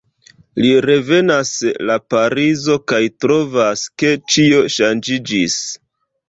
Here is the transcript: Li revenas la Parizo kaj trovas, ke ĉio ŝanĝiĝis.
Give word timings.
Li 0.63 0.69
revenas 0.85 1.51
la 1.89 1.97
Parizo 2.13 2.77
kaj 2.93 3.01
trovas, 3.27 3.85
ke 4.03 4.13
ĉio 4.37 4.65
ŝanĝiĝis. 4.79 5.61